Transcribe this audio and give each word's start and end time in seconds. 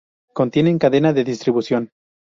Contienen 0.33 0.79
cadena 0.79 1.13
de 1.13 1.23
distribución. 1.23 1.91